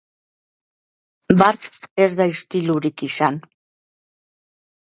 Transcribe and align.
Bart 1.41 1.87
ez 2.05 2.09
da 2.21 2.27
istilurik 2.31 3.07
izan. 3.11 3.41